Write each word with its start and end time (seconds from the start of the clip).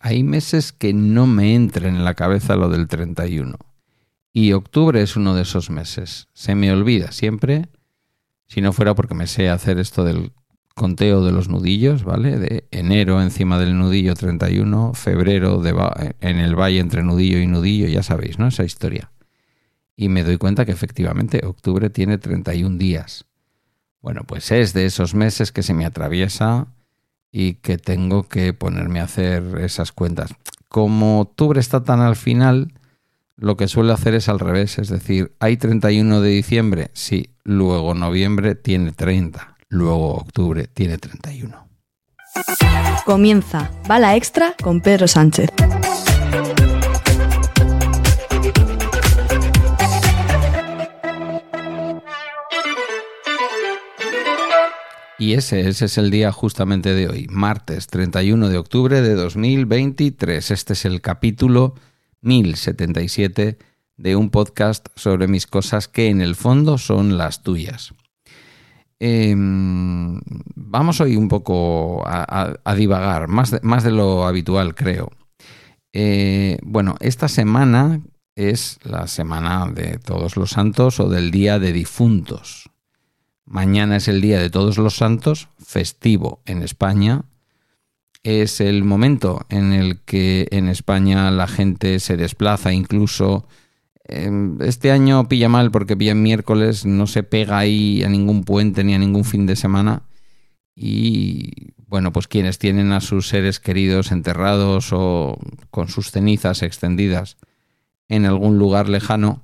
hay 0.00 0.24
meses 0.24 0.72
que 0.72 0.94
no 0.94 1.26
me 1.26 1.54
entren 1.54 1.94
en 1.94 2.04
la 2.04 2.14
cabeza 2.14 2.56
lo 2.56 2.70
del 2.70 2.88
31. 2.88 3.56
Y 4.32 4.52
octubre 4.52 5.02
es 5.02 5.14
uno 5.14 5.34
de 5.34 5.42
esos 5.42 5.68
meses. 5.68 6.28
Se 6.32 6.54
me 6.54 6.72
olvida 6.72 7.12
siempre, 7.12 7.68
si 8.46 8.62
no 8.62 8.72
fuera 8.72 8.94
porque 8.94 9.14
me 9.14 9.26
sé 9.26 9.50
hacer 9.50 9.78
esto 9.78 10.02
del 10.04 10.32
conteo 10.74 11.22
de 11.22 11.32
los 11.32 11.50
nudillos, 11.50 12.04
¿vale? 12.04 12.38
De 12.38 12.64
enero 12.70 13.20
encima 13.20 13.58
del 13.58 13.76
nudillo 13.78 14.14
31, 14.14 14.94
febrero 14.94 15.62
en 16.20 16.38
el 16.38 16.58
valle 16.58 16.78
entre 16.78 17.02
nudillo 17.02 17.38
y 17.38 17.46
nudillo, 17.46 17.86
ya 17.86 18.02
sabéis, 18.02 18.38
¿no? 18.38 18.48
Esa 18.48 18.64
historia. 18.64 19.12
Y 19.96 20.08
me 20.08 20.24
doy 20.24 20.38
cuenta 20.38 20.64
que 20.64 20.72
efectivamente 20.72 21.42
octubre 21.44 21.90
tiene 21.90 22.16
31 22.16 22.78
días. 22.78 23.26
Bueno, 24.00 24.22
pues 24.26 24.50
es 24.50 24.72
de 24.72 24.86
esos 24.86 25.14
meses 25.14 25.52
que 25.52 25.62
se 25.62 25.74
me 25.74 25.84
atraviesa 25.84 26.68
y 27.32 27.54
que 27.54 27.78
tengo 27.78 28.24
que 28.24 28.52
ponerme 28.52 29.00
a 29.00 29.04
hacer 29.04 29.58
esas 29.60 29.92
cuentas. 29.92 30.34
Como 30.68 31.20
octubre 31.20 31.60
está 31.60 31.82
tan 31.82 32.00
al 32.00 32.16
final, 32.16 32.72
lo 33.36 33.56
que 33.56 33.68
suele 33.68 33.92
hacer 33.92 34.14
es 34.14 34.28
al 34.28 34.38
revés, 34.38 34.78
es 34.78 34.88
decir, 34.88 35.32
hay 35.40 35.56
31 35.56 36.20
de 36.20 36.30
diciembre, 36.30 36.90
sí, 36.92 37.30
luego 37.42 37.94
noviembre 37.94 38.54
tiene 38.54 38.92
30, 38.92 39.56
luego 39.68 40.14
octubre 40.14 40.66
tiene 40.66 40.98
31. 40.98 41.68
Comienza 43.04 43.70
Bala 43.88 44.14
Extra 44.14 44.54
con 44.62 44.80
Pedro 44.80 45.08
Sánchez. 45.08 45.50
Y 55.20 55.34
ese, 55.34 55.68
es 55.68 55.98
el 55.98 56.10
día 56.10 56.32
justamente 56.32 56.94
de 56.94 57.06
hoy, 57.06 57.26
martes 57.28 57.88
31 57.88 58.48
de 58.48 58.56
octubre 58.56 59.02
de 59.02 59.14
2023. 59.14 60.50
Este 60.50 60.72
es 60.72 60.86
el 60.86 61.02
capítulo 61.02 61.74
1077 62.22 63.58
de 63.98 64.16
un 64.16 64.30
podcast 64.30 64.88
sobre 64.96 65.28
mis 65.28 65.46
cosas 65.46 65.88
que 65.88 66.08
en 66.08 66.22
el 66.22 66.36
fondo 66.36 66.78
son 66.78 67.18
las 67.18 67.42
tuyas. 67.42 67.92
Em, 68.98 70.22
vamos 70.54 71.02
hoy 71.02 71.16
un 71.16 71.28
poco 71.28 72.02
a, 72.06 72.74
divagar, 72.74 73.28
más 73.28 73.50
de, 73.50 73.60
más 73.62 73.84
de, 73.84 73.90
lo 73.90 74.24
habitual 74.24 74.74
creo. 74.74 75.12
Eh, 75.92 76.56
bueno, 76.62 76.94
esta 77.00 77.28
semana 77.28 78.00
es 78.36 78.78
la 78.84 79.06
semana 79.06 79.70
de 79.70 79.98
todos 79.98 80.38
los 80.38 80.52
santos 80.52 80.98
o 80.98 81.10
del 81.10 81.30
día 81.30 81.58
de 81.58 81.74
difuntos. 81.74 82.69
Mañana 83.50 83.96
es 83.96 84.06
el 84.06 84.20
Día 84.20 84.38
de 84.38 84.48
Todos 84.48 84.78
los 84.78 84.94
Santos, 84.94 85.48
festivo 85.58 86.40
en 86.46 86.62
España. 86.62 87.24
Es 88.22 88.60
el 88.60 88.84
momento 88.84 89.44
en 89.48 89.72
el 89.72 89.98
que 90.02 90.46
en 90.52 90.68
España 90.68 91.28
la 91.32 91.48
gente 91.48 91.98
se 91.98 92.16
desplaza, 92.16 92.72
incluso 92.72 93.48
em, 94.04 94.56
este 94.62 94.92
año 94.92 95.26
pilla 95.26 95.48
mal 95.48 95.72
porque 95.72 95.96
pilla 95.96 96.14
miércoles, 96.14 96.86
no 96.86 97.08
se 97.08 97.24
pega 97.24 97.58
ahí 97.58 98.04
a 98.04 98.08
ningún 98.08 98.44
puente 98.44 98.84
ni 98.84 98.94
a 98.94 99.00
ningún 99.00 99.24
fin 99.24 99.46
de 99.46 99.56
semana. 99.56 100.04
Y 100.76 101.72
bueno, 101.88 102.12
pues 102.12 102.28
quienes 102.28 102.60
tienen 102.60 102.92
a 102.92 103.00
sus 103.00 103.26
seres 103.26 103.58
queridos 103.58 104.12
enterrados 104.12 104.90
o 104.92 105.36
con 105.72 105.88
sus 105.88 106.12
cenizas 106.12 106.62
extendidas 106.62 107.36
en 108.08 108.26
algún 108.26 108.58
lugar 108.58 108.88
lejano, 108.88 109.42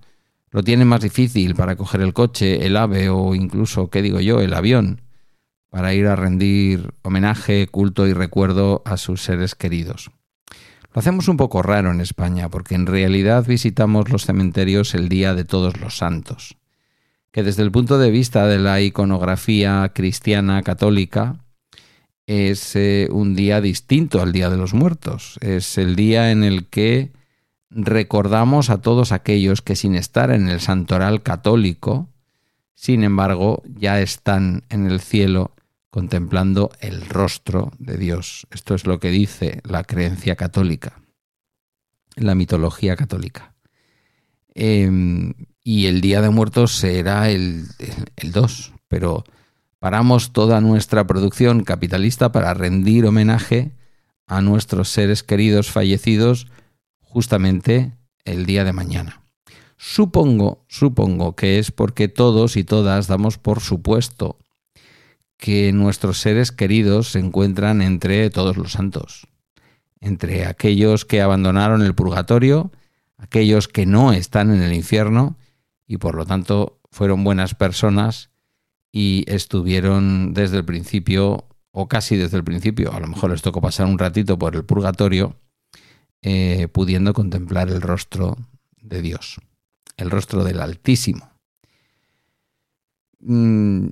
lo 0.56 0.62
tienen 0.62 0.88
más 0.88 1.02
difícil 1.02 1.54
para 1.54 1.76
coger 1.76 2.00
el 2.00 2.14
coche, 2.14 2.64
el 2.64 2.78
ave 2.78 3.10
o 3.10 3.34
incluso, 3.34 3.90
¿qué 3.90 4.00
digo 4.00 4.20
yo?, 4.20 4.40
el 4.40 4.54
avión, 4.54 5.02
para 5.68 5.92
ir 5.92 6.06
a 6.06 6.16
rendir 6.16 6.94
homenaje, 7.02 7.66
culto 7.66 8.06
y 8.06 8.14
recuerdo 8.14 8.80
a 8.86 8.96
sus 8.96 9.22
seres 9.22 9.54
queridos. 9.54 10.10
Lo 10.94 11.00
hacemos 11.00 11.28
un 11.28 11.36
poco 11.36 11.60
raro 11.60 11.90
en 11.90 12.00
España 12.00 12.48
porque 12.48 12.74
en 12.74 12.86
realidad 12.86 13.44
visitamos 13.46 14.08
los 14.08 14.24
cementerios 14.24 14.94
el 14.94 15.10
Día 15.10 15.34
de 15.34 15.44
Todos 15.44 15.78
los 15.78 15.98
Santos, 15.98 16.56
que 17.32 17.42
desde 17.42 17.62
el 17.62 17.70
punto 17.70 17.98
de 17.98 18.10
vista 18.10 18.46
de 18.46 18.58
la 18.58 18.80
iconografía 18.80 19.92
cristiana 19.94 20.62
católica 20.62 21.36
es 22.26 22.74
eh, 22.76 23.08
un 23.10 23.34
día 23.34 23.60
distinto 23.60 24.22
al 24.22 24.32
Día 24.32 24.48
de 24.48 24.56
los 24.56 24.72
Muertos. 24.72 25.38
Es 25.42 25.76
el 25.76 25.96
día 25.96 26.30
en 26.30 26.44
el 26.44 26.64
que 26.64 27.12
recordamos 27.76 28.70
a 28.70 28.80
todos 28.80 29.12
aquellos 29.12 29.60
que 29.60 29.76
sin 29.76 29.94
estar 29.94 30.30
en 30.30 30.48
el 30.48 30.60
santoral 30.60 31.22
católico, 31.22 32.08
sin 32.74 33.04
embargo, 33.04 33.62
ya 33.66 34.00
están 34.00 34.64
en 34.70 34.86
el 34.86 35.00
cielo 35.00 35.52
contemplando 35.90 36.70
el 36.80 37.06
rostro 37.06 37.72
de 37.78 37.96
Dios. 37.96 38.46
Esto 38.50 38.74
es 38.74 38.86
lo 38.86 38.98
que 38.98 39.10
dice 39.10 39.60
la 39.64 39.84
creencia 39.84 40.36
católica, 40.36 41.00
la 42.16 42.34
mitología 42.34 42.96
católica. 42.96 43.54
Em, 44.54 45.34
y 45.62 45.86
el 45.86 46.00
Día 46.00 46.22
de 46.22 46.30
Muertos 46.30 46.72
será 46.72 47.30
el, 47.30 47.66
el 48.16 48.32
2, 48.32 48.72
pero 48.88 49.24
paramos 49.78 50.32
toda 50.32 50.60
nuestra 50.62 51.06
producción 51.06 51.62
capitalista 51.62 52.32
para 52.32 52.54
rendir 52.54 53.04
homenaje 53.04 53.72
a 54.26 54.40
nuestros 54.40 54.88
seres 54.88 55.22
queridos 55.22 55.70
fallecidos 55.70 56.46
justamente 57.16 57.96
el 58.26 58.44
día 58.44 58.62
de 58.62 58.74
mañana. 58.74 59.22
Supongo, 59.78 60.66
supongo 60.68 61.34
que 61.34 61.58
es 61.58 61.70
porque 61.70 62.08
todos 62.08 62.58
y 62.58 62.62
todas 62.62 63.06
damos 63.06 63.38
por 63.38 63.60
supuesto 63.60 64.38
que 65.38 65.72
nuestros 65.72 66.20
seres 66.20 66.52
queridos 66.52 67.12
se 67.12 67.20
encuentran 67.20 67.80
entre 67.80 68.28
todos 68.28 68.58
los 68.58 68.72
santos, 68.72 69.28
entre 69.98 70.44
aquellos 70.44 71.06
que 71.06 71.22
abandonaron 71.22 71.80
el 71.80 71.94
purgatorio, 71.94 72.70
aquellos 73.16 73.66
que 73.66 73.86
no 73.86 74.12
están 74.12 74.52
en 74.52 74.60
el 74.60 74.74
infierno 74.74 75.38
y 75.86 75.96
por 75.96 76.16
lo 76.16 76.26
tanto 76.26 76.80
fueron 76.90 77.24
buenas 77.24 77.54
personas 77.54 78.28
y 78.92 79.24
estuvieron 79.26 80.34
desde 80.34 80.58
el 80.58 80.66
principio 80.66 81.46
o 81.70 81.88
casi 81.88 82.18
desde 82.18 82.36
el 82.36 82.44
principio, 82.44 82.92
a 82.92 83.00
lo 83.00 83.06
mejor 83.06 83.30
les 83.30 83.40
tocó 83.40 83.62
pasar 83.62 83.86
un 83.86 83.98
ratito 83.98 84.38
por 84.38 84.54
el 84.54 84.66
purgatorio, 84.66 85.34
eh, 86.22 86.68
pudiendo 86.72 87.12
contemplar 87.14 87.68
el 87.68 87.80
rostro 87.80 88.36
de 88.80 89.02
Dios, 89.02 89.40
el 89.96 90.10
rostro 90.10 90.44
del 90.44 90.60
Altísimo. 90.60 91.30
Mm, 93.20 93.88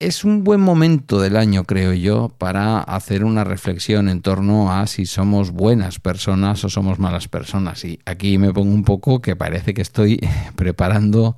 es 0.00 0.24
un 0.24 0.44
buen 0.44 0.60
momento 0.60 1.20
del 1.20 1.36
año, 1.36 1.64
creo 1.64 1.92
yo, 1.92 2.28
para 2.36 2.80
hacer 2.80 3.24
una 3.24 3.44
reflexión 3.44 4.08
en 4.08 4.22
torno 4.22 4.72
a 4.72 4.86
si 4.86 5.06
somos 5.06 5.50
buenas 5.50 6.00
personas 6.00 6.64
o 6.64 6.68
somos 6.68 6.98
malas 6.98 7.28
personas. 7.28 7.84
Y 7.84 8.00
aquí 8.04 8.38
me 8.38 8.52
pongo 8.52 8.74
un 8.74 8.84
poco 8.84 9.22
que 9.22 9.36
parece 9.36 9.72
que 9.72 9.82
estoy 9.82 10.20
preparando 10.56 11.36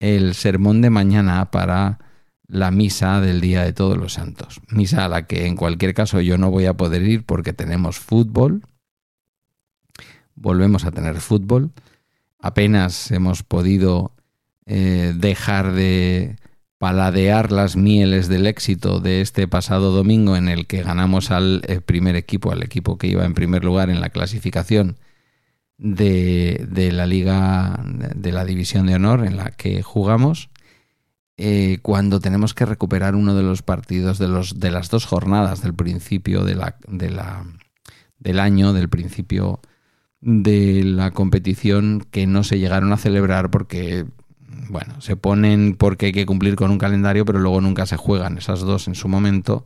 el 0.00 0.34
sermón 0.34 0.80
de 0.80 0.90
mañana 0.90 1.50
para 1.50 1.98
la 2.46 2.70
misa 2.70 3.20
del 3.20 3.40
Día 3.40 3.62
de 3.62 3.72
Todos 3.72 3.98
los 3.98 4.14
Santos. 4.14 4.60
Misa 4.70 5.04
a 5.04 5.08
la 5.08 5.26
que 5.26 5.46
en 5.46 5.56
cualquier 5.56 5.92
caso 5.92 6.20
yo 6.20 6.38
no 6.38 6.50
voy 6.50 6.66
a 6.66 6.74
poder 6.74 7.02
ir 7.02 7.24
porque 7.24 7.52
tenemos 7.52 7.98
fútbol 7.98 8.62
volvemos 10.40 10.84
a 10.84 10.90
tener 10.90 11.20
fútbol. 11.20 11.70
Apenas 12.40 13.10
hemos 13.10 13.42
podido 13.42 14.12
eh, 14.66 15.14
dejar 15.16 15.72
de 15.72 16.36
paladear 16.78 17.50
las 17.50 17.76
mieles 17.76 18.28
del 18.28 18.46
éxito 18.46 19.00
de 19.00 19.20
este 19.20 19.48
pasado 19.48 19.90
domingo 19.90 20.36
en 20.36 20.48
el 20.48 20.66
que 20.66 20.82
ganamos 20.82 21.32
al 21.32 21.62
eh, 21.66 21.80
primer 21.80 22.14
equipo, 22.14 22.52
al 22.52 22.62
equipo 22.62 22.98
que 22.98 23.08
iba 23.08 23.24
en 23.24 23.34
primer 23.34 23.64
lugar 23.64 23.90
en 23.90 24.00
la 24.00 24.10
clasificación 24.10 24.96
de, 25.76 26.90
la 26.92 27.06
liga 27.06 27.82
de 27.84 28.32
la 28.32 28.44
división 28.44 28.86
de 28.86 28.94
honor 28.94 29.26
en 29.26 29.36
la 29.36 29.50
que 29.50 29.82
jugamos. 29.82 30.50
Eh, 31.36 31.78
cuando 31.82 32.20
tenemos 32.20 32.52
que 32.54 32.66
recuperar 32.66 33.14
uno 33.14 33.34
de 33.34 33.44
los 33.44 33.62
partidos 33.62 34.18
de, 34.18 34.28
los, 34.28 34.58
de 34.58 34.70
las 34.70 34.90
dos 34.90 35.06
jornadas 35.06 35.62
del 35.62 35.74
principio 35.74 36.44
de 36.44 36.54
de 36.88 37.16
del 38.18 38.40
año, 38.40 38.72
del 38.72 38.88
principio 38.88 39.60
de 40.20 40.82
la 40.84 41.12
competición 41.12 42.06
que 42.10 42.26
no 42.26 42.44
se 42.44 42.58
llegaron 42.58 42.92
a 42.92 42.96
celebrar 42.96 43.50
porque, 43.50 44.06
bueno, 44.68 45.00
se 45.00 45.16
ponen 45.16 45.76
porque 45.76 46.06
hay 46.06 46.12
que 46.12 46.26
cumplir 46.26 46.56
con 46.56 46.70
un 46.70 46.78
calendario, 46.78 47.24
pero 47.24 47.38
luego 47.38 47.60
nunca 47.60 47.86
se 47.86 47.96
juegan 47.96 48.38
esas 48.38 48.60
dos 48.60 48.88
en 48.88 48.94
su 48.94 49.08
momento 49.08 49.64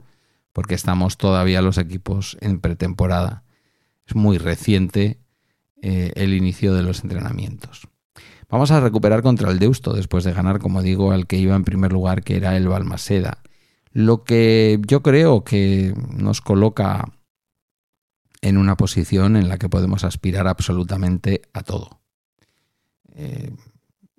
porque 0.52 0.74
estamos 0.74 1.16
todavía 1.16 1.62
los 1.62 1.78
equipos 1.78 2.36
en 2.40 2.60
pretemporada. 2.60 3.44
Es 4.06 4.14
muy 4.14 4.38
reciente 4.38 5.18
eh, 5.80 6.12
el 6.14 6.34
inicio 6.34 6.74
de 6.74 6.82
los 6.82 7.02
entrenamientos. 7.02 7.88
Vamos 8.48 8.70
a 8.70 8.80
recuperar 8.80 9.22
contra 9.22 9.50
el 9.50 9.58
Deusto 9.58 9.94
después 9.94 10.24
de 10.24 10.34
ganar, 10.34 10.58
como 10.58 10.82
digo, 10.82 11.12
al 11.12 11.26
que 11.26 11.38
iba 11.38 11.56
en 11.56 11.64
primer 11.64 11.92
lugar, 11.92 12.22
que 12.22 12.36
era 12.36 12.54
el 12.56 12.68
Balmaseda. 12.68 13.38
Lo 13.92 14.24
que 14.24 14.78
yo 14.86 15.02
creo 15.02 15.42
que 15.42 15.94
nos 16.14 16.42
coloca 16.42 17.08
en 18.42 18.58
una 18.58 18.76
posición 18.76 19.36
en 19.36 19.48
la 19.48 19.56
que 19.56 19.68
podemos 19.68 20.04
aspirar 20.04 20.46
absolutamente 20.48 21.42
a 21.54 21.62
todo. 21.62 22.00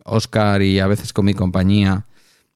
Oscar 0.06 0.62
eh, 0.62 0.68
y 0.68 0.80
a 0.80 0.88
veces 0.88 1.14
con 1.14 1.26
mi 1.26 1.34
compañía 1.34 2.08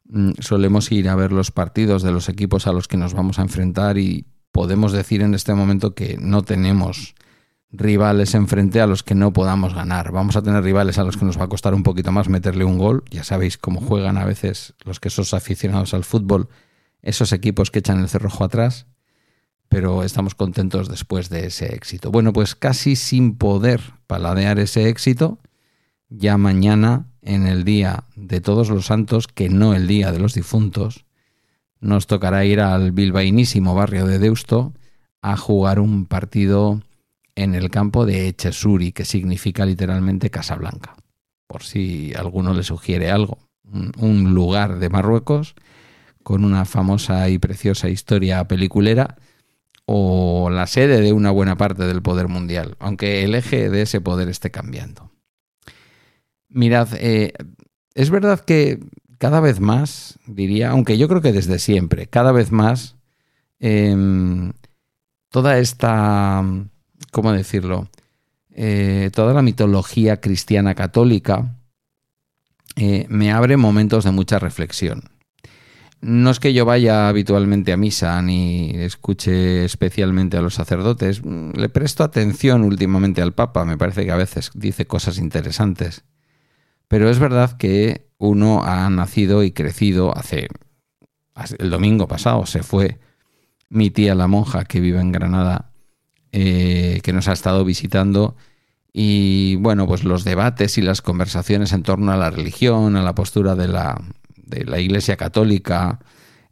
mm, 0.05 0.31
solemos 0.39 0.91
ir 0.91 1.09
a 1.09 1.15
ver 1.15 1.31
los 1.31 1.51
partidos 1.51 2.03
de 2.03 2.11
los 2.11 2.29
equipos 2.29 2.67
a 2.67 2.73
los 2.73 2.87
que 2.87 2.97
nos 2.97 3.13
vamos 3.13 3.37
a 3.37 3.41
enfrentar 3.41 3.97
y 3.97 4.25
podemos 4.51 4.91
decir 4.91 5.21
en 5.21 5.33
este 5.33 5.53
momento 5.53 5.93
que 5.93 6.17
no 6.19 6.41
tenemos 6.41 7.15
rivales 7.69 8.33
enfrente 8.33 8.79
a 8.81 8.87
los 8.87 9.03
que 9.03 9.15
no 9.15 9.33
podamos 9.33 9.73
ganar. 9.73 10.11
Vamos 10.11 10.35
a 10.35 10.41
tener 10.41 10.63
rivales 10.63 10.97
a 10.97 11.03
los 11.03 11.17
que 11.17 11.25
nos 11.25 11.39
va 11.39 11.43
a 11.43 11.49
costar 11.49 11.73
un 11.73 11.83
poquito 11.83 12.11
más 12.11 12.29
meterle 12.29 12.63
un 12.63 12.77
gol. 12.77 13.03
Ya 13.11 13.23
sabéis 13.23 13.57
cómo 13.57 13.81
juegan 13.81 14.17
a 14.17 14.25
veces 14.25 14.73
los 14.85 14.99
que 14.99 15.09
sos 15.09 15.33
aficionados 15.33 15.93
al 15.93 16.03
fútbol, 16.03 16.47
esos 17.01 17.33
equipos 17.33 17.71
que 17.71 17.79
echan 17.79 17.99
el 17.99 18.09
cerrojo 18.09 18.43
atrás. 18.43 18.87
Pero 19.69 20.03
estamos 20.03 20.35
contentos 20.35 20.89
después 20.89 21.29
de 21.29 21.47
ese 21.47 21.75
éxito. 21.75 22.11
Bueno, 22.11 22.33
pues 22.33 22.55
casi 22.55 22.95
sin 22.95 23.35
poder 23.35 23.81
paladear 24.07 24.59
ese 24.59 24.89
éxito, 24.89 25.39
ya 26.09 26.37
mañana, 26.37 27.07
en 27.21 27.47
el 27.47 27.63
día 27.63 28.05
de 28.15 28.39
todos 28.39 28.69
los 28.69 28.85
santos, 28.85 29.27
que 29.27 29.49
no 29.49 29.73
el 29.73 29.87
día 29.87 30.11
de 30.11 30.19
los 30.19 30.33
difuntos, 30.33 31.05
nos 31.79 32.07
tocará 32.07 32.45
ir 32.45 32.61
al 32.61 32.91
bilbaínísimo 32.91 33.75
barrio 33.75 34.07
de 34.07 34.19
Deusto 34.19 34.73
a 35.21 35.35
jugar 35.35 35.79
un 35.79 36.05
partido 36.05 36.81
en 37.35 37.53
el 37.53 37.69
campo 37.69 38.05
de 38.05 38.27
Echesuri, 38.27 38.91
que 38.91 39.05
significa 39.05 39.65
literalmente 39.65 40.31
Casablanca, 40.31 40.95
por 41.45 41.63
si 41.63 42.13
alguno 42.15 42.53
le 42.53 42.63
sugiere 42.63 43.11
algo. 43.11 43.37
Un, 43.63 44.33
lugar 44.33 44.79
de 44.79 44.89
Marruecos 44.89 45.53
con 46.23 46.45
una 46.45 46.65
famosa 46.65 47.29
y 47.29 47.37
preciosa 47.37 47.89
historia 47.89 48.47
peliculera 48.47 49.17
o 49.87 50.49
la 50.51 50.67
sede 50.67 51.01
de 51.01 51.13
una 51.13 51.31
buena 51.31 51.57
parte 51.57 51.87
del 51.87 52.03
poder 52.03 52.27
mundial, 52.27 52.75
aunque 52.77 53.23
el 53.23 53.33
eje 53.33 53.69
de 53.69 53.81
ese 53.81 54.01
poder 54.01 54.29
esté 54.29 54.51
cambiando. 54.51 55.09
Mirad, 56.49 56.89
eh, 56.99 57.33
es 57.95 58.09
verdad 58.09 58.41
que 58.41 58.79
cada 59.17 59.39
vez 59.39 59.59
más, 59.59 60.19
diría, 60.27 60.69
aunque 60.69 60.97
yo 60.99 61.07
creo 61.07 61.21
que 61.21 61.31
desde 61.31 61.57
siempre, 61.57 62.07
cada 62.07 62.31
vez 62.31 62.51
más, 62.51 62.97
em, 63.59 64.53
toda 65.29 65.57
esta 65.57 66.43
¿cómo 67.11 67.31
decirlo? 67.31 67.89
Eh, 68.51 69.09
toda 69.13 69.33
la 69.33 69.41
mitología 69.41 70.19
cristiana 70.19 70.75
católica 70.75 71.55
eh, 72.75 73.05
me 73.09 73.31
abre 73.31 73.57
momentos 73.57 74.03
de 74.03 74.11
mucha 74.11 74.39
reflexión. 74.39 75.03
No 76.01 76.29
es 76.29 76.39
que 76.39 76.53
yo 76.53 76.63
vaya 76.65 77.09
habitualmente 77.09 77.73
a 77.73 77.77
misa 77.77 78.21
ni 78.21 78.71
escuche 78.75 79.65
especialmente 79.65 80.37
a 80.37 80.41
los 80.41 80.53
sacerdotes, 80.53 81.23
mm, 81.23 81.51
le 81.55 81.69
presto 81.69 82.03
atención 82.03 82.63
últimamente 82.63 83.21
al 83.21 83.33
Papa, 83.33 83.65
me 83.65 83.77
parece 83.77 84.05
que 84.05 84.11
a 84.11 84.17
veces 84.17 84.51
dice 84.53 84.85
cosas 84.85 85.17
interesantes. 85.17 86.03
Pero 86.87 87.09
es 87.09 87.19
verdad 87.19 87.57
que 87.57 88.07
uno 88.17 88.63
ha 88.63 88.89
nacido 88.89 89.43
y 89.43 89.51
crecido 89.51 90.15
hace... 90.15 90.47
El 91.59 91.69
domingo 91.69 92.07
pasado 92.07 92.45
se 92.45 92.63
fue 92.63 92.99
mi 93.69 93.91
tía 93.91 94.15
la 94.15 94.27
monja 94.27 94.65
que 94.65 94.79
vive 94.79 94.99
en 94.99 95.11
Granada 95.11 95.71
eh, 96.31 96.99
que 97.03 97.13
nos 97.13 97.27
ha 97.27 97.33
estado 97.33 97.63
visitando. 97.65 98.35
Y 98.93 99.55
bueno, 99.57 99.87
pues 99.87 100.03
los 100.03 100.23
debates 100.23 100.77
y 100.77 100.81
las 100.81 101.01
conversaciones 101.01 101.73
en 101.73 101.83
torno 101.83 102.11
a 102.11 102.17
la 102.17 102.31
religión, 102.31 102.95
a 102.95 103.03
la 103.03 103.13
postura 103.13 103.55
de 103.55 103.67
la, 103.67 104.01
de 104.47 104.65
la 104.65 104.79
Iglesia 104.79 105.17
Católica 105.17 105.99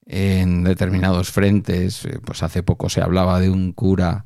en 0.06 0.63
determinados 0.63 1.31
frentes. 1.31 2.06
Eh, 2.06 2.19
pues 2.24 2.44
hace 2.44 2.63
poco 2.63 2.89
se 2.89 3.01
hablaba 3.01 3.39
de 3.39 3.50
un 3.50 3.71
cura 3.71 4.25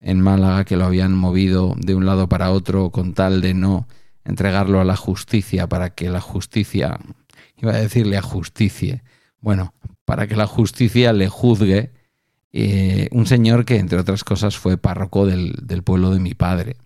en 0.00 0.20
Málaga 0.20 0.64
que 0.64 0.76
lo 0.76 0.84
habían 0.84 1.14
movido 1.14 1.74
de 1.76 1.94
un 1.94 2.06
lado 2.06 2.28
para 2.28 2.50
otro 2.50 2.90
con 2.90 3.12
tal 3.14 3.40
de 3.40 3.54
no 3.54 3.86
entregarlo 4.24 4.80
a 4.80 4.84
la 4.84 4.96
justicia 4.96 5.68
para 5.68 5.90
que 5.90 6.08
la 6.08 6.20
justicia, 6.20 6.98
iba 7.56 7.72
a 7.72 7.76
decirle 7.80 8.16
a 8.16 8.22
justicia, 8.22 9.02
bueno, 9.40 9.74
para 10.04 10.26
que 10.26 10.36
la 10.36 10.46
justicia 10.46 11.12
le 11.12 11.28
juzgue 11.28 11.92
eh, 12.52 13.08
un 13.12 13.26
señor 13.26 13.64
que, 13.64 13.78
entre 13.78 13.98
otras 13.98 14.24
cosas, 14.24 14.56
fue 14.56 14.76
párroco 14.76 15.26
del, 15.26 15.82
pueblo 15.84 16.10
de 16.10 16.20
mi 16.20 16.34
padre. 16.34 16.76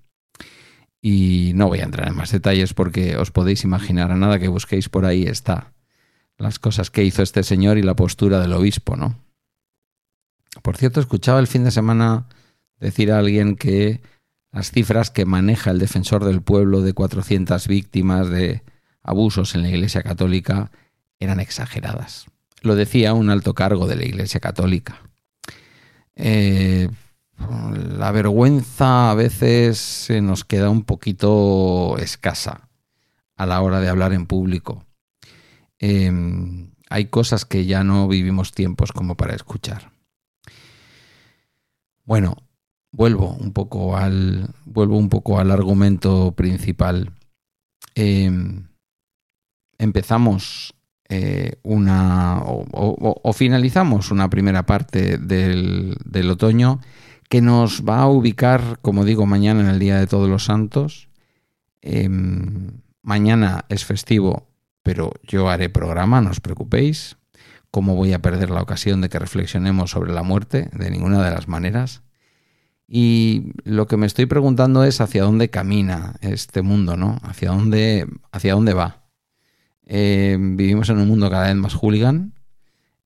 Y 1.00 1.52
no 1.54 1.68
voy 1.68 1.80
a 1.80 1.84
entrar 1.84 2.08
en 2.08 2.16
más 2.16 2.32
detalles 2.32 2.74
porque 2.74 3.16
os 3.16 3.30
podéis 3.30 3.64
imaginar, 3.64 4.10
a 4.10 4.16
nada 4.16 4.38
que 4.38 4.48
busquéis 4.48 4.88
por 4.88 5.04
ahí 5.04 5.24
está 5.24 5.74
las 6.38 6.58
cosas 6.58 6.90
que 6.90 7.04
hizo 7.04 7.22
este 7.22 7.42
señor 7.42 7.78
y 7.78 7.82
la 7.82 7.96
postura 7.96 8.40
del 8.40 8.52
obispo, 8.52 8.96
¿no? 8.96 9.16
Por 10.62 10.76
cierto, 10.76 11.00
escuchaba 11.00 11.40
el 11.40 11.46
fin 11.46 11.64
de 11.64 11.70
semana 11.70 12.26
decir 12.78 13.12
a 13.12 13.18
alguien 13.18 13.56
que 13.56 14.00
las 14.52 14.70
cifras 14.70 15.10
que 15.10 15.24
maneja 15.24 15.70
el 15.70 15.78
defensor 15.78 16.24
del 16.24 16.42
pueblo 16.42 16.80
de 16.82 16.92
400 16.92 17.66
víctimas 17.66 18.28
de 18.30 18.62
abusos 19.02 19.54
en 19.54 19.62
la 19.62 19.68
Iglesia 19.68 20.02
Católica 20.02 20.70
eran 21.18 21.40
exageradas. 21.40 22.26
Lo 22.62 22.76
decía 22.76 23.14
un 23.14 23.30
alto 23.30 23.54
cargo 23.54 23.86
de 23.86 23.96
la 23.96 24.04
Iglesia 24.04 24.40
Católica. 24.40 25.02
Eh, 26.14 26.88
la 27.98 28.12
vergüenza 28.12 29.10
a 29.10 29.14
veces 29.14 29.78
se 29.78 30.20
nos 30.20 30.44
queda 30.44 30.70
un 30.70 30.84
poquito 30.84 31.96
escasa 31.98 32.68
a 33.36 33.46
la 33.46 33.60
hora 33.60 33.80
de 33.80 33.88
hablar 33.88 34.12
en 34.12 34.26
público. 34.26 34.84
Em, 35.78 36.70
hay 36.90 37.06
cosas 37.06 37.44
que 37.44 37.66
ya 37.66 37.84
no 37.84 38.08
vivimos 38.08 38.52
tiempos 38.52 38.92
como 38.92 39.16
para 39.16 39.34
escuchar. 39.34 39.92
Bueno, 42.04 42.36
vuelvo 42.92 43.30
un 43.34 43.52
poco 43.52 43.96
al, 43.96 44.50
vuelvo 44.64 44.96
un 44.96 45.08
poco 45.08 45.38
al 45.38 45.50
argumento 45.50 46.32
principal. 46.32 47.12
Em, 47.94 48.68
empezamos 49.78 50.74
eh, 51.08 51.58
una 51.62 52.40
o, 52.44 53.32
finalizamos 53.34 54.10
una 54.10 54.30
primera 54.30 54.64
parte 54.64 55.18
del, 55.18 55.96
otoño 56.30 56.80
que 57.28 57.42
nos 57.42 57.84
va 57.84 58.00
a 58.00 58.08
ubicar, 58.08 58.78
como 58.80 59.04
digo, 59.04 59.26
mañana 59.26 59.60
en 59.60 59.68
el 59.68 59.78
Día 59.78 59.98
de 59.98 60.06
Todos 60.06 60.28
los 60.28 60.44
Santos. 60.44 61.08
Em, 61.82 62.80
mañana 63.02 63.64
es 63.68 63.84
festivo, 63.84 64.46
pero 64.84 65.14
yo 65.24 65.48
haré 65.48 65.68
programa, 65.68 66.20
no 66.20 66.30
os 66.30 66.40
preocupéis. 66.40 67.16
¿Cómo 67.72 67.96
voy 67.96 68.12
a 68.12 68.22
perder 68.22 68.50
la 68.50 68.62
ocasión 68.62 69.00
de 69.00 69.08
que 69.08 69.18
reflexionemos 69.18 69.90
sobre 69.90 70.12
la 70.12 70.22
muerte? 70.22 70.70
De 70.72 70.90
ninguna 70.90 71.24
de 71.24 71.32
las 71.32 71.48
maneras. 71.48 72.02
Y 72.86 73.54
lo 73.64 73.86
que 73.86 73.96
me 73.96 74.06
estoy 74.06 74.26
preguntando 74.26 74.84
es 74.84 75.00
hacia 75.00 75.24
dónde 75.24 75.48
camina 75.48 76.14
este 76.20 76.62
mundo, 76.62 76.96
¿no? 76.96 77.18
Hacia 77.22 77.50
dónde, 77.50 78.06
hacia 78.30 78.54
dónde 78.54 78.74
va. 78.74 79.08
Eh, 79.86 80.36
vivimos 80.38 80.90
en 80.90 80.98
un 80.98 81.08
mundo 81.08 81.30
cada 81.30 81.46
vez 81.46 81.56
más 81.56 81.74
hooligan, 81.74 82.34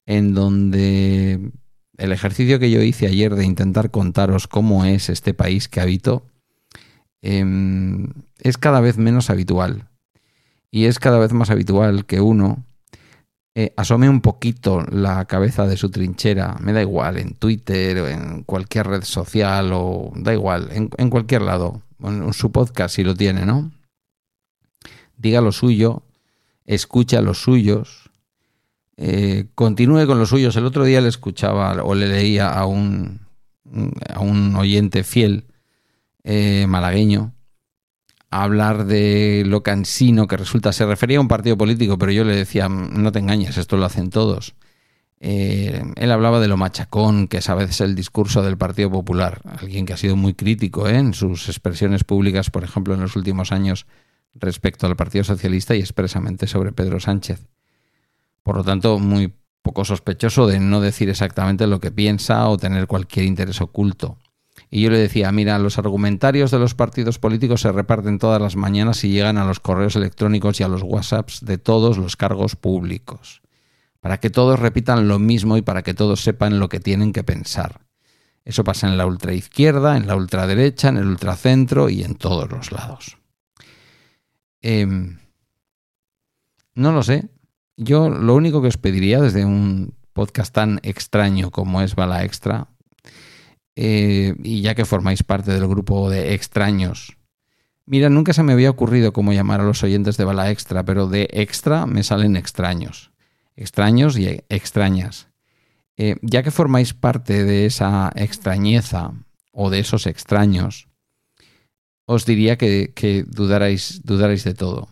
en 0.04 0.34
donde 0.34 1.52
el 1.96 2.12
ejercicio 2.12 2.58
que 2.58 2.70
yo 2.72 2.82
hice 2.82 3.06
ayer 3.06 3.36
de 3.36 3.44
intentar 3.44 3.92
contaros 3.92 4.48
cómo 4.48 4.84
es 4.84 5.08
este 5.08 5.32
país 5.32 5.68
que 5.68 5.80
habito 5.80 6.26
em, 7.22 8.08
es 8.40 8.58
cada 8.58 8.80
vez 8.80 8.98
menos 8.98 9.30
habitual. 9.30 9.88
Y 10.70 10.84
es 10.84 10.98
cada 10.98 11.18
vez 11.18 11.32
más 11.32 11.50
habitual 11.50 12.04
que 12.04 12.20
uno 12.20 12.64
eh, 13.54 13.72
asome 13.76 14.08
un 14.08 14.20
poquito 14.20 14.82
la 14.82 15.24
cabeza 15.24 15.66
de 15.66 15.76
su 15.76 15.90
trinchera, 15.90 16.56
me 16.60 16.72
da 16.72 16.82
igual, 16.82 17.18
en 17.18 17.34
Twitter 17.34 17.98
o 17.98 18.08
en 18.08 18.42
cualquier 18.44 18.86
red 18.86 19.02
social 19.02 19.70
o 19.72 20.12
da 20.14 20.32
igual, 20.32 20.68
en, 20.72 21.10
cualquier 21.10 21.42
lado, 21.42 21.82
en 22.02 22.32
su 22.32 22.52
podcast 22.52 22.94
si 22.96 23.04
lo 23.04 23.14
tiene, 23.14 23.46
¿no? 23.46 23.72
Diga 25.16 25.40
lo 25.40 25.52
suyo 25.52 26.04
escucha 26.68 27.22
los 27.22 27.42
suyos, 27.42 28.10
eh, 28.98 29.46
continúe 29.54 30.06
con 30.06 30.18
los 30.18 30.28
suyos. 30.28 30.54
El 30.56 30.66
otro 30.66 30.84
día 30.84 31.00
le 31.00 31.08
escuchaba 31.08 31.82
o 31.82 31.94
le 31.94 32.06
leía 32.06 32.50
a 32.50 32.66
un, 32.66 33.20
a 34.14 34.20
un 34.20 34.54
oyente 34.54 35.02
fiel 35.02 35.46
eh, 36.24 36.66
malagueño 36.68 37.32
hablar 38.30 38.86
de 38.86 39.44
lo 39.46 39.62
cansino 39.62 40.26
que 40.26 40.36
resulta. 40.36 40.72
Se 40.72 40.86
refería 40.86 41.18
a 41.18 41.20
un 41.20 41.28
partido 41.28 41.56
político, 41.56 41.98
pero 41.98 42.12
yo 42.12 42.24
le 42.24 42.36
decía, 42.36 42.68
no 42.68 43.12
te 43.12 43.18
engañes, 43.18 43.56
esto 43.56 43.76
lo 43.76 43.84
hacen 43.84 44.10
todos. 44.10 44.54
Eh, 45.20 45.82
él 45.96 46.12
hablaba 46.12 46.38
de 46.38 46.46
lo 46.46 46.56
machacón 46.56 47.26
que 47.26 47.38
es 47.38 47.48
a 47.48 47.56
veces 47.56 47.80
el 47.80 47.96
discurso 47.96 48.42
del 48.42 48.56
Partido 48.56 48.88
Popular, 48.90 49.40
alguien 49.44 49.84
que 49.84 49.92
ha 49.92 49.96
sido 49.96 50.14
muy 50.14 50.34
crítico 50.34 50.88
en 50.88 51.12
sus 51.12 51.48
expresiones 51.48 52.04
públicas, 52.04 52.50
por 52.50 52.62
ejemplo, 52.62 52.94
en 52.94 53.00
los 53.00 53.16
últimos 53.16 53.50
años 53.50 53.86
respecto 54.34 54.86
al 54.86 54.94
Partido 54.94 55.24
Socialista 55.24 55.74
y 55.74 55.80
expresamente 55.80 56.46
sobre 56.46 56.72
Pedro 56.72 57.00
Sánchez. 57.00 57.48
Por 58.44 58.56
lo 58.56 58.64
tanto, 58.64 58.98
muy 59.00 59.32
poco 59.62 59.84
sospechoso 59.84 60.46
de 60.46 60.60
no 60.60 60.80
decir 60.80 61.08
exactamente 61.08 61.66
lo 61.66 61.80
que 61.80 61.90
piensa 61.90 62.48
o 62.48 62.56
tener 62.56 62.86
cualquier 62.86 63.26
interés 63.26 63.60
oculto. 63.60 64.18
Y 64.70 64.82
yo 64.82 64.90
le 64.90 64.98
decía, 64.98 65.32
mira, 65.32 65.58
los 65.58 65.78
argumentarios 65.78 66.50
de 66.50 66.58
los 66.58 66.74
partidos 66.74 67.18
políticos 67.18 67.62
se 67.62 67.72
reparten 67.72 68.18
todas 68.18 68.40
las 68.40 68.56
mañanas 68.56 69.02
y 69.04 69.10
llegan 69.10 69.38
a 69.38 69.44
los 69.44 69.60
correos 69.60 69.96
electrónicos 69.96 70.60
y 70.60 70.62
a 70.62 70.68
los 70.68 70.82
WhatsApps 70.82 71.44
de 71.44 71.58
todos 71.58 71.98
los 71.98 72.16
cargos 72.16 72.56
públicos, 72.56 73.42
para 74.00 74.18
que 74.18 74.30
todos 74.30 74.58
repitan 74.58 75.08
lo 75.08 75.18
mismo 75.18 75.56
y 75.56 75.62
para 75.62 75.82
que 75.82 75.94
todos 75.94 76.22
sepan 76.22 76.58
lo 76.58 76.68
que 76.68 76.80
tienen 76.80 77.12
que 77.12 77.24
pensar. 77.24 77.80
Eso 78.44 78.64
pasa 78.64 78.88
en 78.88 78.96
la 78.96 79.06
ultraizquierda, 79.06 79.96
en 79.96 80.06
la 80.06 80.16
ultraderecha, 80.16 80.88
en 80.88 80.96
el 80.96 81.06
ultracentro 81.06 81.90
y 81.90 82.02
en 82.02 82.14
todos 82.14 82.50
los 82.50 82.72
lados. 82.72 83.18
Em, 84.62 85.18
no 86.74 86.92
lo 86.92 87.02
sé. 87.02 87.28
Yo 87.76 88.08
lo 88.08 88.34
único 88.34 88.62
que 88.62 88.68
os 88.68 88.78
pediría 88.78 89.20
desde 89.20 89.44
un 89.44 89.94
podcast 90.12 90.54
tan 90.54 90.80
extraño 90.82 91.50
como 91.50 91.82
es 91.82 91.94
Bala 91.94 92.24
Extra 92.24 92.68
eh, 93.80 94.34
y 94.42 94.60
ya 94.60 94.74
que 94.74 94.84
formáis 94.84 95.22
parte 95.22 95.52
del 95.52 95.68
grupo 95.68 96.10
de 96.10 96.34
extraños, 96.34 97.16
mira, 97.86 98.10
nunca 98.10 98.32
se 98.32 98.42
me 98.42 98.52
había 98.52 98.70
ocurrido 98.70 99.12
cómo 99.12 99.32
llamar 99.32 99.60
a 99.60 99.64
los 99.64 99.84
oyentes 99.84 100.16
de 100.16 100.24
Bala 100.24 100.50
Extra, 100.50 100.84
pero 100.84 101.06
de 101.06 101.28
extra 101.30 101.86
me 101.86 102.02
salen 102.02 102.34
extraños. 102.34 103.12
Extraños 103.54 104.18
y 104.18 104.42
extrañas. 104.48 105.28
Eh, 105.96 106.16
ya 106.22 106.42
que 106.42 106.50
formáis 106.50 106.92
parte 106.92 107.44
de 107.44 107.66
esa 107.66 108.10
extrañeza 108.16 109.12
o 109.52 109.70
de 109.70 109.78
esos 109.78 110.08
extraños, 110.08 110.88
os 112.04 112.26
diría 112.26 112.58
que, 112.58 112.90
que 112.96 113.22
dudarais, 113.22 114.00
dudarais 114.02 114.42
de 114.42 114.54
todo. 114.54 114.88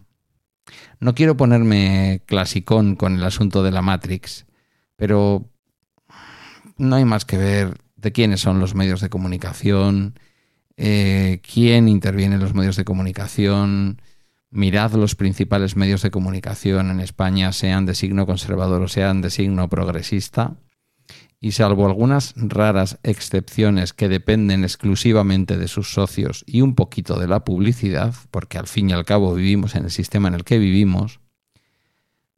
No 1.00 1.16
quiero 1.16 1.36
ponerme 1.36 2.22
clasicón 2.26 2.94
con 2.94 3.16
el 3.16 3.24
asunto 3.24 3.64
de 3.64 3.72
la 3.72 3.82
Matrix, 3.82 4.46
pero 4.94 5.50
no 6.78 6.94
hay 6.94 7.04
más 7.04 7.24
que 7.24 7.36
ver 7.36 7.85
de 8.06 8.12
quiénes 8.12 8.40
son 8.40 8.60
los 8.60 8.76
medios 8.76 9.00
de 9.00 9.08
comunicación, 9.08 10.16
eh, 10.76 11.40
quién 11.42 11.88
interviene 11.88 12.36
en 12.36 12.40
los 12.40 12.54
medios 12.54 12.76
de 12.76 12.84
comunicación. 12.84 14.00
Mirad 14.48 14.92
los 14.92 15.16
principales 15.16 15.74
medios 15.74 16.02
de 16.02 16.12
comunicación 16.12 16.92
en 16.92 17.00
España, 17.00 17.50
sean 17.50 17.84
de 17.84 17.96
signo 17.96 18.24
conservador 18.24 18.80
o 18.80 18.86
sean 18.86 19.22
de 19.22 19.30
signo 19.30 19.68
progresista. 19.68 20.54
Y 21.40 21.50
salvo 21.50 21.84
algunas 21.84 22.32
raras 22.36 23.00
excepciones 23.02 23.92
que 23.92 24.08
dependen 24.08 24.62
exclusivamente 24.62 25.58
de 25.58 25.66
sus 25.66 25.92
socios 25.92 26.44
y 26.46 26.60
un 26.60 26.76
poquito 26.76 27.18
de 27.18 27.26
la 27.26 27.44
publicidad, 27.44 28.14
porque 28.30 28.56
al 28.56 28.68
fin 28.68 28.88
y 28.88 28.92
al 28.92 29.04
cabo 29.04 29.34
vivimos 29.34 29.74
en 29.74 29.82
el 29.82 29.90
sistema 29.90 30.28
en 30.28 30.34
el 30.34 30.44
que 30.44 30.60
vivimos, 30.60 31.18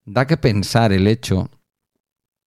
da 0.07 0.27
que 0.27 0.39
pensar 0.39 0.95
el 0.95 1.07
hecho 1.07 1.51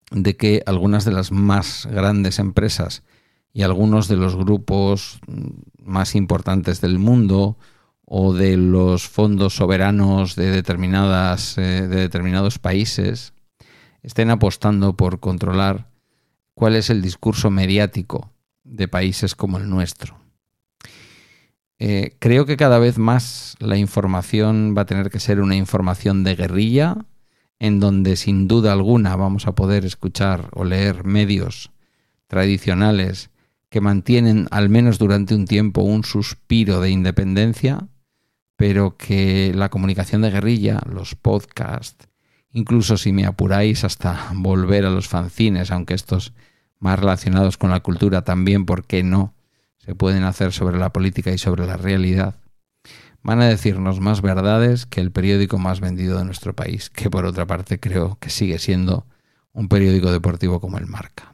de 0.10 0.36
que 0.38 0.64
algunas 0.66 1.06
de 1.06 1.12
las 1.12 1.32
más 1.32 1.86
grandes 1.86 2.40
empresas 2.40 3.04
y 3.54 3.64
algunos 3.64 4.08
de 4.08 4.18
los 4.18 4.36
grupos 4.36 5.20
más 5.84 6.16
importantes 6.16 6.82
del 6.82 7.00
mundo 7.00 7.58
o 8.06 8.34
de 8.34 8.58
los 8.58 9.08
fondos 9.08 9.56
soberanos 9.56 10.36
de, 10.36 10.52
determinadas, 10.52 11.58
eh, 11.58 11.88
de 11.88 11.96
determinados 11.96 12.60
países 12.60 13.34
estén 14.04 14.30
apostando 14.30 14.96
por 14.96 15.20
controlar 15.20 15.90
cuál 16.54 16.76
es 16.76 16.90
el 16.90 17.02
discurso 17.02 17.50
mediático 17.50 18.32
de 18.64 18.88
países 18.88 19.36
como 19.36 19.58
el 19.58 19.70
nuestro. 19.70 20.18
Eh, 21.80 22.16
creo 22.20 22.46
que 22.46 22.58
cada 22.58 22.78
vez 22.78 23.00
más 23.00 23.56
la 23.60 23.76
información 23.76 24.76
va 24.78 24.84
a 24.84 24.86
tener 24.86 25.10
que 25.10 25.20
ser 25.20 25.42
una 25.42 25.56
información 25.56 26.24
de 26.24 26.36
guerrilla 26.36 26.98
en 27.58 27.80
donde 27.80 28.18
sin 28.18 28.48
duda 28.48 28.72
alguna 28.72 29.16
vamos 29.16 29.48
a 29.48 29.56
poder 29.56 29.86
escuchar 29.86 30.50
o 30.54 30.64
leer 30.64 31.06
medios 31.06 31.72
tradicionales 32.28 33.31
que 33.72 33.82
mantienen 33.82 34.48
al 34.52 34.70
menos 34.70 35.00
durante 35.00 35.34
un 35.34 35.46
tiempo 35.46 35.82
un 35.82 36.04
suspiro 36.04 36.82
de 36.82 36.92
independencia, 36.92 37.88
pero 38.58 38.98
que 38.98 39.54
la 39.56 39.70
comunicación 39.70 40.22
de 40.22 40.30
guerrilla, 40.30 40.82
los 40.86 41.16
podcasts, 41.16 42.10
incluso 42.52 42.98
si 42.98 43.14
me 43.14 43.26
apuráis 43.26 43.86
hasta 43.86 44.30
volver 44.36 44.86
a 44.86 44.92
los 44.92 45.08
fanzines, 45.08 45.72
aunque 45.72 45.94
estos 45.94 46.34
más 46.80 47.00
relacionados 47.00 47.58
con 47.58 47.70
la 47.70 47.80
cultura 47.80 48.24
también, 48.24 48.66
¿por 48.66 48.86
qué 48.86 49.04
no? 49.04 49.34
Se 49.78 49.96
pueden 49.96 50.26
hacer 50.26 50.52
sobre 50.52 50.78
la 50.78 50.92
política 50.92 51.32
y 51.32 51.38
sobre 51.38 51.66
la 51.66 51.78
realidad 51.78 52.36
van 53.24 53.40
a 53.40 53.48
decirnos 53.48 54.02
más 54.02 54.22
verdades 54.22 54.86
que 54.86 55.00
el 55.00 55.12
periódico 55.12 55.60
más 55.60 55.80
vendido 55.80 56.18
de 56.18 56.26
nuestro 56.26 56.56
país, 56.56 56.90
que 56.90 57.10
por 57.10 57.26
otra 57.26 57.46
parte 57.48 57.80
creo 57.80 58.18
que 58.20 58.30
sigue 58.30 58.60
siendo 58.60 59.06
un 59.54 59.70
periódico 59.70 60.12
deportivo 60.12 60.60
como 60.60 60.78
el 60.78 60.88
Marca. 60.88 61.31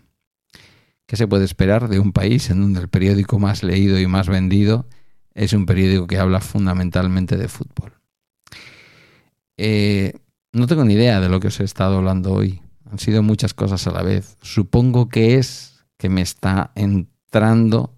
¿Qué 1.08 1.16
se 1.16 1.28
puede 1.28 1.46
esperar 1.46 1.88
de 1.88 2.00
un 2.00 2.12
país 2.12 2.50
en 2.50 2.62
donde 2.62 2.82
el 2.82 2.90
periódico 2.90 3.40
más 3.40 3.64
leído 3.64 4.00
y 4.00 4.06
más 4.06 4.28
vendido 4.28 4.88
es 5.34 5.54
un 5.54 5.66
periódico 5.66 6.06
que 6.06 6.20
habla 6.20 6.42
fundamentalmente 6.42 7.38
de 7.38 7.48
fútbol? 7.48 7.94
Eh, 9.58 10.14
no 10.52 10.68
tengo 10.68 10.86
ni 10.86 10.94
idea 10.94 11.20
de 11.20 11.30
lo 11.30 11.40
que 11.40 11.48
os 11.48 11.60
he 11.60 11.64
estado 11.64 11.98
hablando 11.98 12.34
hoy. 12.34 12.62
Han 12.92 13.00
sido 13.00 13.24
muchas 13.24 13.54
cosas 13.54 13.88
a 13.88 13.92
la 13.92 14.04
vez. 14.04 14.38
Supongo 14.42 15.10
que 15.10 15.36
es 15.36 15.86
que 15.98 16.10
me 16.10 16.22
está 16.22 16.72
entrando 16.76 17.96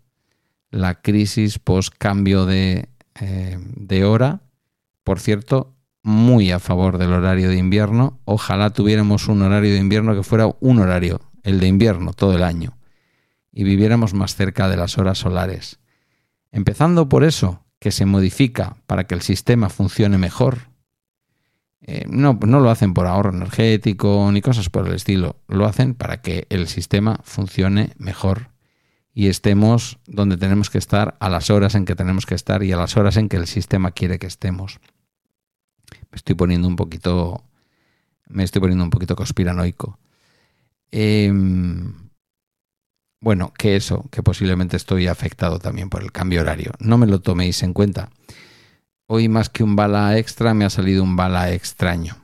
la 0.72 1.02
crisis 1.02 1.60
post 1.60 1.94
cambio 1.98 2.46
de 2.46 2.90
eh, 3.22 3.58
de 3.76 4.06
hora. 4.06 4.42
Por 5.04 5.20
cierto, 5.20 5.74
muy 6.04 6.52
a 6.52 6.60
favor 6.60 6.98
del 6.98 7.12
horario 7.12 7.50
de 7.50 7.58
invierno. 7.58 8.20
Ojalá 8.26 8.70
tuviéramos 8.70 9.28
un 9.28 9.42
horario 9.42 9.74
de 9.74 9.80
invierno 9.80 10.16
que 10.16 10.24
fuera 10.24 10.50
un 10.60 10.80
horario, 10.80 11.20
el 11.44 11.60
de 11.60 11.68
invierno, 11.68 12.14
todo 12.14 12.36
el 12.36 12.44
año, 12.44 12.78
y 13.52 13.64
viviéramos 13.64 14.14
más 14.14 14.36
cerca 14.36 14.70
de 14.70 14.78
las 14.78 14.98
horas 14.98 15.18
solares. 15.18 15.80
Empezando 16.52 17.10
por 17.10 17.24
eso, 17.24 17.64
que 17.80 17.92
se 17.92 18.06
modifica 18.06 18.78
para 18.88 19.06
que 19.06 19.16
el 19.16 19.22
sistema 19.22 19.70
funcione 19.70 20.18
mejor. 20.18 20.70
Eh, 21.82 22.06
no, 22.08 22.38
no 22.46 22.60
lo 22.60 22.70
hacen 22.70 22.94
por 22.94 23.08
ahorro 23.08 23.32
energético 23.32 24.30
ni 24.32 24.42
cosas 24.42 24.70
por 24.70 24.88
el 24.88 24.94
estilo, 24.94 25.38
lo 25.48 25.66
hacen 25.66 25.96
para 25.96 26.22
que 26.22 26.46
el 26.50 26.68
sistema 26.68 27.22
funcione 27.24 27.94
mejor 27.98 28.52
y 29.14 29.28
estemos 29.28 30.00
donde 30.06 30.38
tenemos 30.38 30.70
que 30.70 30.78
estar 30.78 31.18
a 31.20 31.30
las 31.30 31.50
horas 31.50 31.76
en 31.76 31.86
que 31.86 31.96
tenemos 31.96 32.26
que 32.26 32.36
estar 32.36 32.64
y 32.64 32.72
a 32.72 32.78
las 32.78 32.96
horas 32.96 33.18
en 33.18 33.30
que 33.30 33.38
el 33.38 33.48
sistema 33.48 33.92
quiere 33.92 34.20
que 34.20 34.28
estemos. 34.28 34.80
Me 36.12 36.16
estoy 36.16 36.36
poniendo 36.36 36.68
un 36.68 36.76
poquito. 36.76 37.44
Me 38.28 38.44
estoy 38.44 38.62
poniendo 38.62 38.84
un 38.84 38.90
poquito 38.90 39.16
conspiranoico. 39.16 40.00
Em, 40.92 42.09
bueno, 43.22 43.54
que 43.58 43.76
eso, 43.76 44.06
que 44.12 44.24
posiblemente 44.24 44.78
estoy 44.78 45.08
afectado 45.08 45.60
también 45.60 45.90
por 45.90 46.02
el 46.02 46.12
cambio 46.12 46.42
horario. 46.42 46.72
No 46.80 46.98
me 46.98 47.08
lo 47.08 47.20
toméis 47.22 47.64
en 47.64 47.74
cuenta. 47.74 48.10
Hoy 49.08 49.28
más 49.28 49.50
que 49.50 49.64
un 49.64 49.76
bala 49.76 50.18
extra 50.18 50.54
me 50.54 50.66
ha 50.66 50.70
salido 50.70 51.04
un 51.04 51.16
bala 51.16 51.52
extraño. 51.52 52.16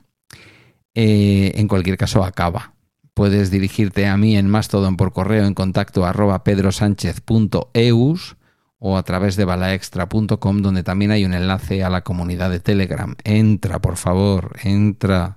Eh, 0.94 1.52
en 1.56 1.68
cualquier 1.68 1.98
caso 1.98 2.24
acaba. 2.24 2.74
Puedes 3.12 3.50
dirigirte 3.50 4.06
a 4.06 4.16
mí 4.16 4.36
en 4.36 4.48
Mastodon 4.48 4.96
por 4.96 5.12
correo 5.12 5.46
en 5.46 5.54
contacto 5.54 6.06
arroba 6.06 6.44
pedrosánchez.eus 6.44 8.36
o 8.78 8.96
a 8.96 9.02
través 9.02 9.36
de 9.36 9.44
balaextra.com 9.44 10.62
donde 10.62 10.82
también 10.82 11.10
hay 11.10 11.24
un 11.24 11.34
enlace 11.34 11.82
a 11.82 11.90
la 11.90 12.02
comunidad 12.02 12.50
de 12.50 12.60
Telegram. 12.60 13.16
Entra, 13.24 13.80
por 13.80 13.96
favor, 13.96 14.56
entra. 14.62 15.35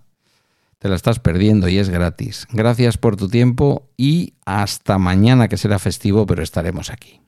Te 0.80 0.88
la 0.88 0.96
estás 0.96 1.20
perdiendo 1.20 1.68
y 1.68 1.78
es 1.78 1.90
gratis. 1.90 2.48
Gracias 2.52 2.98
por 2.98 3.18
tu 3.18 3.28
tiempo 3.28 3.90
y 3.98 4.36
hasta 4.46 4.98
mañana 4.98 5.50
que 5.50 5.58
será 5.58 5.78
festivo, 5.78 6.26
pero 6.26 6.42
estaremos 6.42 6.90
aquí. 6.90 7.20